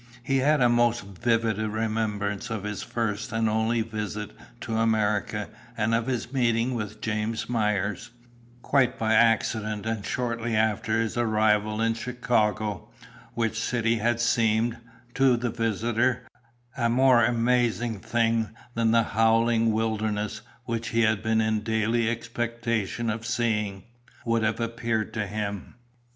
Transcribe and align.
He 0.23 0.37
had 0.37 0.61
a 0.61 0.67
most 0.67 1.01
vivid 1.03 1.59
remembrance 1.59 2.49
of 2.49 2.63
his 2.63 2.81
first 2.81 3.31
and 3.31 3.47
only 3.47 3.83
visit 3.83 4.31
to 4.61 4.77
America, 4.79 5.47
and 5.77 5.93
of 5.93 6.07
his 6.07 6.33
meeting 6.33 6.73
with 6.73 7.01
James 7.01 7.47
Myers, 7.47 8.09
quite 8.63 8.97
by 8.97 9.13
accident 9.13 9.85
and 9.85 10.03
shortly 10.03 10.55
after 10.55 10.99
his 10.99 11.17
arrival 11.17 11.79
in 11.81 11.93
Chicago, 11.93 12.89
which 13.35 13.59
city 13.59 13.97
had 13.97 14.19
seemed, 14.19 14.77
to 15.13 15.37
the 15.37 15.51
visitor, 15.51 16.27
a 16.75 16.89
more 16.89 17.23
amazing 17.23 17.99
thing 17.99 18.49
than 18.73 18.89
the 18.89 19.03
howling 19.13 19.71
wilderness 19.71 20.41
which 20.65 20.87
he 20.87 21.01
had 21.01 21.21
been 21.21 21.39
in 21.41 21.59
daily 21.61 22.09
expectation 22.09 23.07
of 23.11 23.23
seeing, 23.23 23.83
would 24.25 24.41
have 24.41 24.59
appeared 24.59 25.13
to 25.13 25.27
him. 25.27 25.75